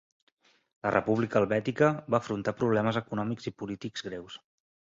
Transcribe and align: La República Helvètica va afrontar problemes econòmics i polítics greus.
La 0.85 0.93
República 0.95 1.41
Helvètica 1.41 1.91
va 2.15 2.21
afrontar 2.21 2.55
problemes 2.63 2.99
econòmics 3.05 3.53
i 3.53 3.57
polítics 3.61 4.09
greus. 4.11 4.43